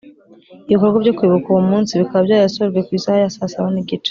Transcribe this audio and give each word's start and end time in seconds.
Ibikorwa 0.69 0.97
byo 1.03 1.15
kwibuka 1.17 1.47
uwo 1.49 1.63
munsi 1.69 1.99
bikaba 1.99 2.25
byarasojwe 2.27 2.79
ku 2.85 2.91
isaha 2.97 3.19
ya 3.23 3.33
saa 3.35 3.51
saba 3.51 3.69
n 3.73 3.77
igice 3.81 3.99